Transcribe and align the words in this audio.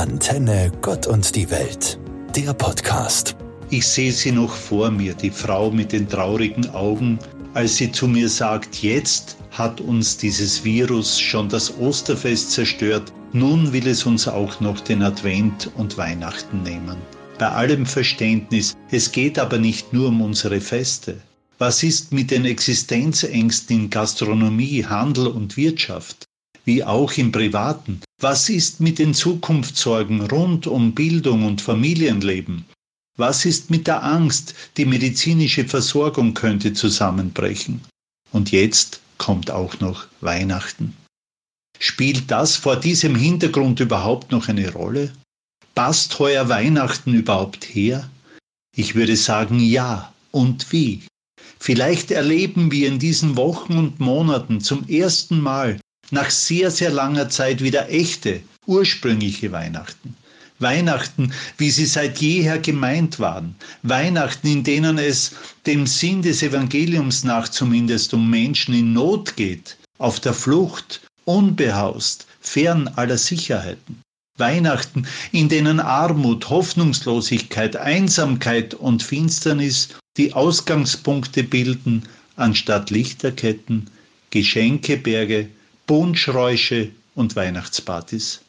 Antenne 0.00 0.72
Gott 0.80 1.06
und 1.06 1.36
die 1.36 1.50
Welt, 1.50 2.00
der 2.34 2.54
Podcast. 2.54 3.36
Ich 3.68 3.86
sehe 3.86 4.12
sie 4.12 4.32
noch 4.32 4.54
vor 4.54 4.90
mir, 4.90 5.12
die 5.12 5.30
Frau 5.30 5.70
mit 5.70 5.92
den 5.92 6.08
traurigen 6.08 6.70
Augen, 6.70 7.18
als 7.52 7.76
sie 7.76 7.92
zu 7.92 8.08
mir 8.08 8.30
sagt, 8.30 8.76
jetzt 8.76 9.36
hat 9.50 9.78
uns 9.78 10.16
dieses 10.16 10.64
Virus 10.64 11.20
schon 11.20 11.50
das 11.50 11.78
Osterfest 11.78 12.52
zerstört, 12.52 13.12
nun 13.34 13.74
will 13.74 13.86
es 13.86 14.06
uns 14.06 14.26
auch 14.26 14.58
noch 14.60 14.80
den 14.80 15.02
Advent 15.02 15.70
und 15.76 15.98
Weihnachten 15.98 16.62
nehmen. 16.62 16.96
Bei 17.38 17.50
allem 17.50 17.84
Verständnis, 17.84 18.74
es 18.90 19.12
geht 19.12 19.38
aber 19.38 19.58
nicht 19.58 19.92
nur 19.92 20.08
um 20.08 20.22
unsere 20.22 20.62
Feste. 20.62 21.20
Was 21.58 21.82
ist 21.82 22.10
mit 22.10 22.30
den 22.30 22.46
Existenzängsten 22.46 23.76
in 23.76 23.90
Gastronomie, 23.90 24.82
Handel 24.82 25.26
und 25.26 25.58
Wirtschaft? 25.58 26.29
Wie 26.64 26.84
auch 26.84 27.12
im 27.14 27.32
Privaten. 27.32 28.00
Was 28.20 28.48
ist 28.48 28.80
mit 28.80 28.98
den 28.98 29.14
Zukunftssorgen 29.14 30.22
rund 30.26 30.66
um 30.66 30.94
Bildung 30.94 31.46
und 31.46 31.60
Familienleben? 31.60 32.64
Was 33.16 33.44
ist 33.44 33.70
mit 33.70 33.86
der 33.86 34.02
Angst, 34.02 34.54
die 34.76 34.84
medizinische 34.84 35.64
Versorgung 35.66 36.34
könnte 36.34 36.72
zusammenbrechen? 36.72 37.80
Und 38.32 38.50
jetzt 38.50 39.00
kommt 39.18 39.50
auch 39.50 39.80
noch 39.80 40.06
Weihnachten. 40.20 40.96
Spielt 41.78 42.30
das 42.30 42.56
vor 42.56 42.76
diesem 42.76 43.14
Hintergrund 43.16 43.80
überhaupt 43.80 44.32
noch 44.32 44.48
eine 44.48 44.72
Rolle? 44.72 45.12
Passt 45.74 46.18
heuer 46.18 46.48
Weihnachten 46.48 47.14
überhaupt 47.14 47.64
her? 47.64 48.08
Ich 48.76 48.94
würde 48.94 49.16
sagen 49.16 49.58
ja. 49.60 50.12
Und 50.30 50.70
wie? 50.72 51.02
Vielleicht 51.58 52.10
erleben 52.10 52.70
wir 52.70 52.88
in 52.88 52.98
diesen 52.98 53.36
Wochen 53.36 53.76
und 53.76 53.98
Monaten 53.98 54.60
zum 54.60 54.88
ersten 54.88 55.40
Mal 55.40 55.80
nach 56.12 56.30
sehr, 56.30 56.70
sehr 56.70 56.90
langer 56.90 57.28
Zeit 57.28 57.62
wieder 57.62 57.88
echte, 57.88 58.40
ursprüngliche 58.66 59.52
Weihnachten. 59.52 60.16
Weihnachten, 60.60 61.32
wie 61.56 61.70
sie 61.70 61.86
seit 61.86 62.18
jeher 62.18 62.58
gemeint 62.58 63.18
waren. 63.18 63.54
Weihnachten, 63.82 64.46
in 64.46 64.62
denen 64.62 64.98
es 64.98 65.32
dem 65.66 65.86
Sinn 65.86 66.22
des 66.22 66.42
Evangeliums 66.42 67.24
nach 67.24 67.48
zumindest 67.48 68.12
um 68.12 68.28
Menschen 68.28 68.74
in 68.74 68.92
Not 68.92 69.36
geht, 69.36 69.78
auf 69.98 70.20
der 70.20 70.34
Flucht, 70.34 71.00
unbehaust, 71.24 72.26
fern 72.40 72.88
aller 72.96 73.18
Sicherheiten. 73.18 74.02
Weihnachten, 74.36 75.06
in 75.32 75.48
denen 75.48 75.80
Armut, 75.80 76.48
Hoffnungslosigkeit, 76.48 77.76
Einsamkeit 77.76 78.74
und 78.74 79.02
Finsternis 79.02 79.90
die 80.16 80.32
Ausgangspunkte 80.32 81.42
bilden, 81.42 82.02
anstatt 82.36 82.90
Lichterketten, 82.90 83.88
Geschenkeberge, 84.30 85.48
Punschräusche 85.90 86.90
und 87.16 87.34
Weihnachtspartys. 87.34 88.42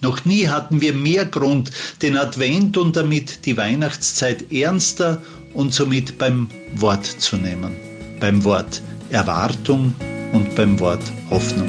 Noch 0.00 0.24
nie 0.24 0.46
hatten 0.46 0.80
wir 0.80 0.92
mehr 0.92 1.24
Grund, 1.24 1.72
den 2.02 2.16
Advent 2.16 2.76
und 2.76 2.94
damit 2.94 3.44
die 3.46 3.56
Weihnachtszeit 3.56 4.52
ernster 4.52 5.20
und 5.54 5.74
somit 5.74 6.18
beim 6.18 6.48
Wort 6.76 7.04
zu 7.04 7.36
nehmen. 7.36 7.74
Beim 8.20 8.44
Wort 8.44 8.80
Erwartung 9.10 9.92
und 10.32 10.54
beim 10.54 10.78
Wort 10.78 11.02
Hoffnung. 11.30 11.68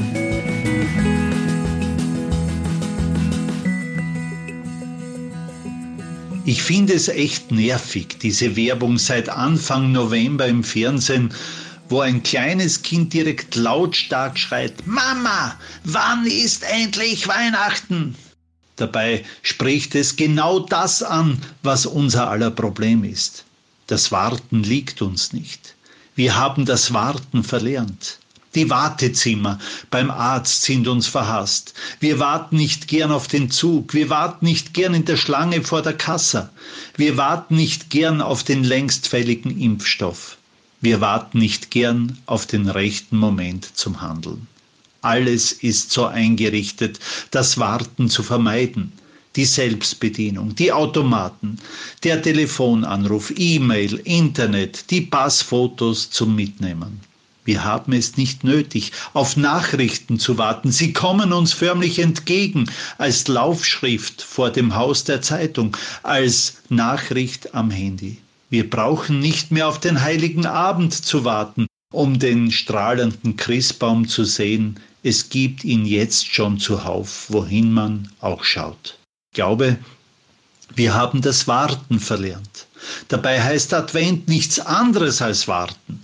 Ich 6.45 6.61
finde 6.61 6.93
es 6.93 7.07
echt 7.07 7.51
nervig, 7.51 8.19
diese 8.21 8.55
Werbung 8.55 8.99
seit 8.99 9.27
Anfang 9.27 9.91
November 9.91 10.45
im 10.45 10.63
Fernsehen, 10.63 11.33
wo 11.89 12.01
ein 12.01 12.23
kleines 12.23 12.81
Kind 12.81 13.13
direkt 13.13 13.55
lautstark 13.55 14.37
schreit, 14.37 14.85
Mama, 14.85 15.55
wann 15.83 16.25
ist 16.25 16.63
endlich 16.63 17.27
Weihnachten? 17.27 18.15
Dabei 18.75 19.25
spricht 19.41 19.93
es 19.95 20.15
genau 20.15 20.59
das 20.59 21.03
an, 21.03 21.41
was 21.63 21.85
unser 21.85 22.29
aller 22.29 22.51
Problem 22.51 23.03
ist. 23.03 23.43
Das 23.87 24.11
Warten 24.11 24.63
liegt 24.63 25.01
uns 25.01 25.33
nicht. 25.33 25.75
Wir 26.15 26.37
haben 26.37 26.65
das 26.65 26.93
Warten 26.93 27.43
verlernt. 27.43 28.19
Die 28.55 28.69
Wartezimmer 28.69 29.59
beim 29.91 30.09
Arzt 30.09 30.63
sind 30.63 30.87
uns 30.87 31.05
verhasst. 31.05 31.75
Wir 31.99 32.17
warten 32.17 32.55
nicht 32.55 32.87
gern 32.87 33.11
auf 33.11 33.27
den 33.27 33.51
Zug. 33.51 33.93
Wir 33.93 34.09
warten 34.09 34.45
nicht 34.45 34.73
gern 34.73 34.95
in 34.95 35.05
der 35.05 35.17
Schlange 35.17 35.61
vor 35.61 35.83
der 35.83 35.93
Kasse. 35.93 36.49
Wir 36.95 37.15
warten 37.15 37.55
nicht 37.55 37.91
gern 37.91 38.21
auf 38.21 38.43
den 38.43 38.63
längst 38.63 39.07
fälligen 39.07 39.59
Impfstoff. 39.59 40.38
Wir 40.81 41.01
warten 41.01 41.39
nicht 41.39 41.71
gern 41.71 42.17
auf 42.25 42.45
den 42.45 42.69
rechten 42.69 43.17
Moment 43.17 43.77
zum 43.77 44.01
Handeln. 44.01 44.47
Alles 45.01 45.51
ist 45.51 45.91
so 45.91 46.05
eingerichtet, 46.05 46.99
das 47.31 47.57
Warten 47.57 48.09
zu 48.09 48.23
vermeiden. 48.23 48.93
Die 49.35 49.45
Selbstbedienung, 49.45 50.55
die 50.55 50.71
Automaten, 50.71 51.57
der 52.03 52.21
Telefonanruf, 52.21 53.31
E-Mail, 53.35 53.95
Internet, 54.05 54.89
die 54.89 55.01
Passfotos 55.01 56.09
zum 56.11 56.35
Mitnehmen. 56.35 57.01
Wir 57.43 57.63
haben 57.63 57.93
es 57.93 58.15
nicht 58.15 58.43
nötig, 58.43 58.91
auf 59.13 59.35
Nachrichten 59.35 60.17
zu 60.17 60.37
warten. 60.37 60.71
Sie 60.71 60.93
kommen 60.93 61.33
uns 61.33 61.51
förmlich 61.51 61.99
entgegen 61.99 62.69
als 62.97 63.27
Laufschrift 63.27 64.21
vor 64.21 64.49
dem 64.49 64.75
Haus 64.75 65.03
der 65.03 65.21
Zeitung, 65.21 65.75
als 66.03 66.57
Nachricht 66.69 67.53
am 67.53 67.69
Handy. 67.69 68.17
Wir 68.49 68.69
brauchen 68.69 69.19
nicht 69.19 69.51
mehr 69.51 69.67
auf 69.67 69.79
den 69.79 70.01
heiligen 70.01 70.45
Abend 70.45 70.93
zu 70.93 71.25
warten, 71.25 71.67
um 71.91 72.19
den 72.19 72.51
strahlenden 72.51 73.35
Christbaum 73.35 74.07
zu 74.07 74.23
sehen. 74.23 74.79
Es 75.03 75.29
gibt 75.29 75.63
ihn 75.63 75.85
jetzt 75.85 76.27
schon 76.27 76.59
zuhauf, 76.59 77.25
wohin 77.29 77.71
man 77.71 78.11
auch 78.21 78.43
schaut. 78.43 78.97
Glaube, 79.33 79.77
wir 80.75 80.93
haben 80.93 81.21
das 81.21 81.47
Warten 81.47 81.99
verlernt. 81.99 82.67
Dabei 83.07 83.41
heißt 83.41 83.73
Advent 83.73 84.27
nichts 84.27 84.59
anderes 84.59 85.21
als 85.21 85.47
Warten 85.47 85.99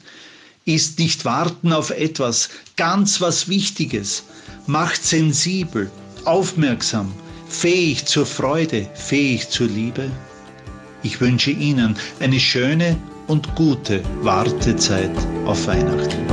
ist 0.66 0.98
nicht 0.98 1.26
warten 1.26 1.72
auf 1.72 1.92
etwas, 1.92 2.50
ganz 2.76 3.22
was 3.22 3.48
Wichtiges, 3.48 4.24
macht 4.66 5.04
sensibel, 5.04 5.92
aufmerksam, 6.26 7.14
fähig 7.48 8.06
zur 8.06 8.26
Freude, 8.26 8.90
fähig 8.96 9.50
zur 9.50 9.68
Liebe. 9.68 10.10
Ich 11.06 11.22
wünsche 11.22 11.52
Ihnen 11.52 11.96
eine 12.20 12.40
schöne 12.40 12.98
und 13.28 13.54
gute 13.54 14.02
Wartezeit 14.24 15.16
auf 15.46 15.68
Weihnachten. 15.68 16.26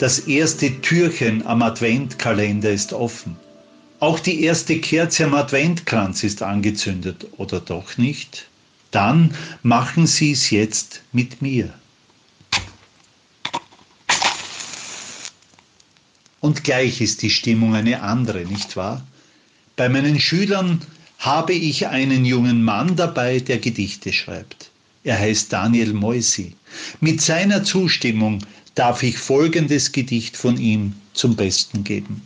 Das 0.00 0.18
erste 0.18 0.80
Türchen 0.80 1.46
am 1.46 1.62
Adventkalender 1.62 2.72
ist 2.72 2.92
offen. 2.92 3.36
Auch 4.00 4.18
die 4.18 4.42
erste 4.42 4.80
Kerze 4.80 5.26
am 5.26 5.34
Adventkranz 5.34 6.24
ist 6.24 6.42
angezündet, 6.42 7.28
oder 7.36 7.60
doch 7.60 7.96
nicht? 7.98 8.48
Dann 8.90 9.32
machen 9.62 10.08
Sie 10.08 10.32
es 10.32 10.50
jetzt 10.50 11.02
mit 11.12 11.40
mir. 11.40 11.72
Und 16.48 16.64
gleich 16.64 17.02
ist 17.02 17.20
die 17.20 17.28
Stimmung 17.28 17.74
eine 17.74 18.00
andere, 18.00 18.46
nicht 18.46 18.74
wahr? 18.74 19.06
Bei 19.76 19.90
meinen 19.90 20.18
Schülern 20.18 20.80
habe 21.18 21.52
ich 21.52 21.88
einen 21.88 22.24
jungen 22.24 22.62
Mann 22.62 22.96
dabei, 22.96 23.38
der 23.40 23.58
Gedichte 23.58 24.14
schreibt. 24.14 24.70
Er 25.04 25.18
heißt 25.18 25.52
Daniel 25.52 25.92
Moisi. 25.92 26.54
Mit 27.02 27.20
seiner 27.20 27.64
Zustimmung 27.64 28.38
darf 28.74 29.02
ich 29.02 29.18
folgendes 29.18 29.92
Gedicht 29.92 30.38
von 30.38 30.56
ihm 30.56 30.94
zum 31.12 31.36
Besten 31.36 31.84
geben 31.84 32.22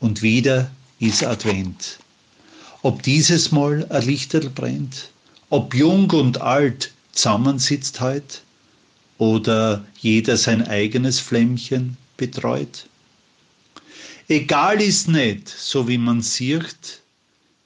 und 0.00 0.20
wieder 0.20 0.70
ist 0.98 1.24
Advent. 1.24 1.98
Ob 2.82 3.02
dieses 3.04 3.50
Mal 3.50 3.86
ein 3.88 4.02
Lichterl 4.02 4.50
brennt, 4.50 5.08
ob 5.48 5.74
jung 5.74 6.10
und 6.10 6.42
alt 6.42 6.92
zusammensitzt 7.12 8.02
heut 8.02 8.42
oder 9.16 9.82
jeder 9.98 10.36
sein 10.36 10.68
eigenes 10.68 11.20
Flämmchen 11.20 11.96
betreut. 12.18 12.84
Egal 14.28 14.80
ist 14.80 15.08
nicht, 15.08 15.48
so 15.48 15.86
wie 15.86 15.98
man 15.98 16.22
sieht, 16.22 17.02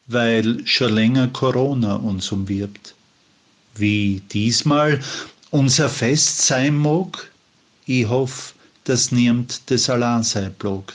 weil 0.09 0.67
schon 0.67 0.93
länger 0.93 1.29
Corona 1.29 1.95
uns 1.97 2.33
umwirbt. 2.33 2.95
Wie 3.77 4.21
diesmal 4.33 5.01
unser 5.51 5.89
Fest 5.89 6.43
sein 6.43 6.77
mag, 6.77 7.31
ich 7.87 8.09
hoffe, 8.09 8.55
dass 8.85 9.13
niemand 9.13 9.71
das 9.71 9.89
allein 9.89 10.25
sein 10.25 10.53
blog. 10.55 10.93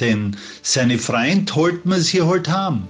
Denn 0.00 0.34
seine 0.62 0.98
Freund 0.98 1.54
holt 1.54 1.84
man 1.84 2.00
sie 2.00 2.22
halt 2.22 2.48
haben. 2.48 2.88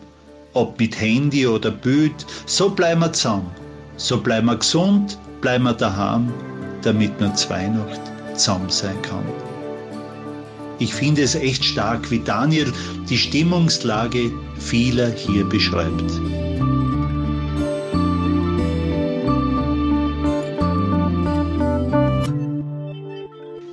Ob 0.52 0.78
mit 0.78 0.98
Handy 1.00 1.46
oder 1.46 1.72
Bild, 1.72 2.26
so 2.46 2.70
bleiben 2.70 3.00
wir 3.00 3.12
zusammen. 3.12 3.50
So 3.96 4.20
bleiben 4.20 4.46
wir 4.46 4.56
gesund, 4.56 5.19
bleiben 5.40 5.64
wir 5.64 5.74
daheim, 5.74 6.32
damit 6.82 7.19
man 7.20 7.34
zwei 7.36 7.66
Nacht 7.66 8.00
zusammen 8.34 8.70
sein 8.70 9.00
kann. 9.02 9.24
Ich 10.78 10.94
finde 10.94 11.23
es 11.23 11.34
echt 11.34 11.64
stark, 11.64 12.11
wie 12.11 12.19
Daniel 12.19 12.73
die 13.08 13.17
Stimmungslage 13.17 14.31
vieler 14.58 15.11
hier 15.11 15.44
beschreibt. 15.44 16.20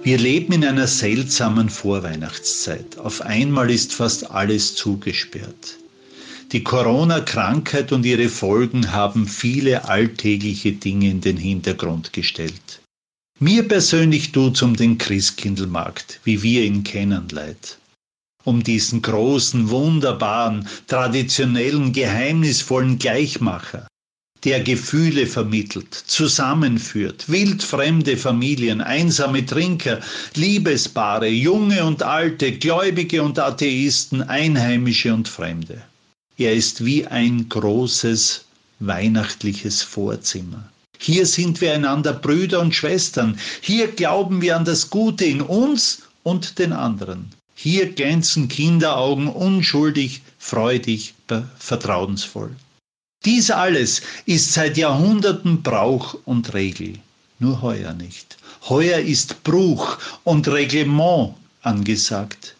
Wir 0.03 0.17
leben 0.17 0.51
in 0.53 0.65
einer 0.65 0.87
seltsamen 0.87 1.69
Vorweihnachtszeit. 1.69 2.97
Auf 2.97 3.21
einmal 3.21 3.71
ist 3.71 3.93
fast 3.93 4.31
alles 4.31 4.75
zugesperrt. 4.75 5.77
Die 6.51 6.63
Corona-Krankheit 6.63 7.91
und 7.91 8.05
ihre 8.05 8.29
Folgen 8.29 8.91
haben 8.91 9.27
viele 9.27 9.89
alltägliche 9.89 10.73
Dinge 10.73 11.09
in 11.09 11.21
den 11.21 11.37
Hintergrund 11.37 12.13
gestellt. 12.13 12.82
Mir 13.43 13.67
persönlich 13.67 14.31
tut's 14.31 14.61
um 14.61 14.73
den 14.73 14.97
Christkindlmarkt, 14.97 16.21
wie 16.23 16.41
wir 16.43 16.63
ihn 16.63 16.85
kennen, 16.85 17.27
leid. 17.29 17.77
Um 18.45 18.63
diesen 18.63 19.01
großen, 19.01 19.69
wunderbaren, 19.69 20.65
traditionellen, 20.87 21.91
geheimnisvollen 21.91 22.99
Gleichmacher, 22.99 23.85
der 24.45 24.61
Gefühle 24.61 25.27
vermittelt, 25.27 25.93
zusammenführt, 25.93 27.27
wildfremde 27.27 28.15
Familien, 28.15 28.79
einsame 28.79 29.45
Trinker, 29.45 29.99
Liebespaare, 30.35 31.27
junge 31.27 31.83
und 31.83 32.01
alte, 32.01 32.53
Gläubige 32.53 33.23
und 33.23 33.37
Atheisten, 33.39 34.21
Einheimische 34.23 35.13
und 35.13 35.27
Fremde. 35.27 35.81
Er 36.37 36.53
ist 36.53 36.85
wie 36.85 37.05
ein 37.05 37.49
großes 37.49 38.45
weihnachtliches 38.79 39.81
Vorzimmer. 39.81 40.69
Hier 41.03 41.25
sind 41.25 41.59
wir 41.59 41.73
einander 41.73 42.13
Brüder 42.13 42.61
und 42.61 42.73
Schwestern. 42.73 43.37
Hier 43.59 43.91
glauben 43.91 44.41
wir 44.41 44.55
an 44.55 44.63
das 44.63 44.89
Gute 44.89 45.25
in 45.25 45.41
uns 45.41 46.03
und 46.23 46.59
den 46.59 46.71
anderen. 46.71 47.29
Hier 47.55 47.91
glänzen 47.91 48.47
Kinderaugen 48.47 49.27
unschuldig, 49.27 50.21
freudig, 50.39 51.13
vertrauensvoll. 51.59 52.55
Dies 53.25 53.51
alles 53.51 54.01
ist 54.25 54.53
seit 54.53 54.77
Jahrhunderten 54.77 55.61
Brauch 55.61 56.15
und 56.23 56.53
Regel, 56.53 56.93
nur 57.37 57.61
heuer 57.61 57.91
nicht. 57.91 58.37
Heuer 58.69 58.99
ist 58.99 59.43
Bruch 59.43 59.97
und 60.23 60.47
Reglement 60.47 61.35
angesagt. 61.63 62.55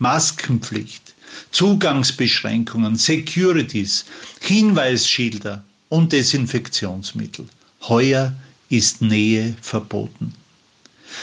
Maskenpflicht, 0.00 1.14
Zugangsbeschränkungen, 1.52 2.96
Securities, 2.96 4.04
Hinweisschilder 4.40 5.62
und 5.90 6.12
Desinfektionsmittel. 6.12 7.46
Heuer 7.88 8.34
ist 8.68 9.02
Nähe 9.02 9.54
verboten. 9.60 10.34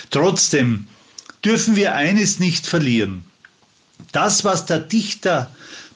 Trotzdem 0.10 0.88
dürfen 1.44 1.76
wir 1.76 1.96
eines 1.96 2.40
nicht 2.40 2.66
verlieren. 2.66 3.24
Das, 4.12 4.44
was 4.44 4.66
der 4.66 4.80
Dichter 4.80 5.52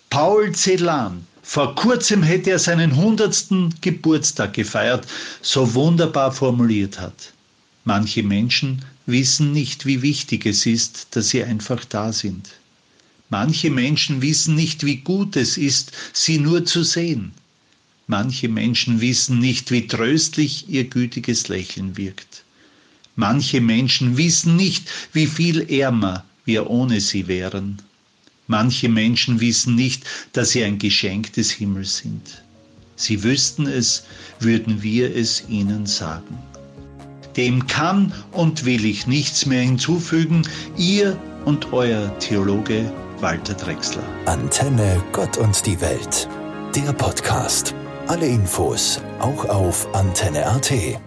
Paul 0.10 0.54
Celan 0.54 1.26
vor 1.44 1.76
kurzem 1.76 2.24
hätte 2.24 2.50
er 2.50 2.60
seinen 2.60 2.96
hundertsten 2.96 3.76
Geburtstag 3.82 4.54
gefeiert, 4.54 5.06
so 5.42 5.76
wunderbar 5.76 6.32
formuliert 6.32 7.00
hat. 7.00 7.34
Manche 7.84 8.24
Menschen 8.24 8.84
wissen 9.06 9.52
nicht, 9.52 9.86
wie 9.86 10.02
wichtig 10.02 10.48
es 10.48 10.66
ist, 10.66 11.08
dass 11.12 11.30
sie 11.30 11.44
einfach 11.44 11.86
da 11.86 12.12
sind. 12.12 12.50
Manche 13.30 13.70
Menschen 13.70 14.24
wissen 14.24 14.56
nicht, 14.56 14.84
wie 14.86 14.98
gut 14.98 15.36
es 15.36 15.58
ist, 15.58 15.92
sie 16.14 16.40
nur 16.40 16.66
zu 16.66 16.84
sehen. 16.84 17.32
Manche 18.08 18.50
Menschen 18.50 19.02
wissen 19.02 19.40
nicht, 19.40 19.72
wie 19.72 19.88
tröstlich 19.88 20.70
ihr 20.70 20.86
gütiges 20.86 21.48
Lächeln 21.48 21.98
wirkt. 21.98 22.44
Manche 23.16 23.62
Menschen 23.62 24.18
wissen 24.18 24.56
nicht, 24.56 24.90
wie 25.14 25.26
viel 25.26 25.72
ärmer 25.72 26.24
wir 26.44 26.70
ohne 26.70 27.02
sie 27.02 27.28
wären. 27.28 27.82
Manche 28.48 28.90
Menschen 28.90 29.40
wissen 29.42 29.74
nicht, 29.76 30.04
dass 30.34 30.52
sie 30.52 30.64
ein 30.64 30.78
Geschenk 30.78 31.34
des 31.34 31.50
Himmels 31.50 31.98
sind. 31.98 32.44
Sie 32.96 33.24
wüssten 33.24 33.66
es, 33.66 34.04
würden 34.40 34.84
wir 34.84 35.16
es 35.16 35.44
ihnen 35.50 35.86
sagen. 35.86 36.38
Dem 37.36 37.66
kann 37.68 38.14
und 38.32 38.66
will 38.66 38.86
ich 38.86 39.08
nichts 39.08 39.46
mehr 39.46 39.64
hinzufügen, 39.64 40.44
ihr 40.78 41.20
und 41.44 41.74
euer 41.74 42.18
Theologe 42.20 42.92
Walter 43.20 43.54
Drexler. 43.56 44.04
Antenne 44.26 45.04
Gott 45.12 45.38
und 45.38 45.66
die 45.66 45.80
Welt, 45.82 46.30
der 46.76 46.94
Podcast. 46.94 47.74
Alle 48.08 48.28
Infos 48.28 49.02
auch 49.20 49.46
auf 49.50 49.88
antenne.at. 49.96 51.02